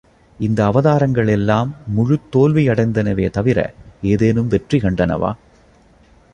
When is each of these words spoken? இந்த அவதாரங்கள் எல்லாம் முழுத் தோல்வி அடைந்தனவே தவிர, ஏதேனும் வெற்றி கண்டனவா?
இந்த 0.39 0.65
அவதாரங்கள் 0.65 1.27
எல்லாம் 1.27 1.75
முழுத் 1.87 2.27
தோல்வி 2.29 2.67
அடைந்தனவே 2.69 3.29
தவிர, 3.29 3.73
ஏதேனும் 4.01 4.47
வெற்றி 4.47 4.79
கண்டனவா? 4.79 5.33